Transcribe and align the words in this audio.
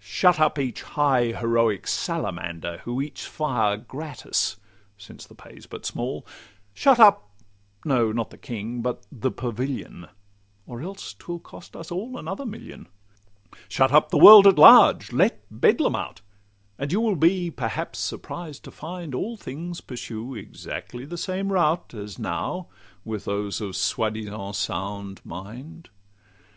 Shut 0.00 0.40
up 0.40 0.58
each 0.58 0.82
high 0.82 1.26
heroic 1.26 1.86
salamander, 1.86 2.78
Who 2.78 3.00
eats 3.00 3.24
fire 3.24 3.76
gratis 3.76 4.56
(since 4.98 5.24
the 5.24 5.36
pay 5.36 5.60
's 5.60 5.66
but 5.66 5.86
small); 5.86 6.26
Shut 6.74 6.98
up—no, 6.98 8.10
not 8.10 8.30
the 8.30 8.38
King, 8.38 8.80
but 8.82 9.06
the 9.12 9.30
Pavilion, 9.30 10.08
Or 10.66 10.80
else 10.82 11.14
'twill 11.14 11.38
cost 11.38 11.76
us 11.76 11.92
all 11.92 12.18
another 12.18 12.44
million. 12.44 12.88
Shut 13.68 13.92
up 13.92 14.10
the 14.10 14.18
world 14.18 14.48
at 14.48 14.58
large, 14.58 15.12
let 15.12 15.44
Bedlam 15.48 15.94
out; 15.94 16.22
And 16.76 16.90
you 16.90 17.00
will 17.00 17.14
be 17.14 17.48
perhaps 17.48 18.00
surprised 18.00 18.64
to 18.64 18.72
find 18.72 19.14
All 19.14 19.36
things 19.36 19.80
pursue 19.80 20.34
exactly 20.34 21.04
the 21.04 21.16
same 21.16 21.52
route, 21.52 21.94
As 21.94 22.18
now 22.18 22.66
with 23.04 23.26
those 23.26 23.60
of 23.60 23.76
soi 23.76 24.10
disant 24.10 24.56
sound 24.56 25.20
mind. 25.24 25.88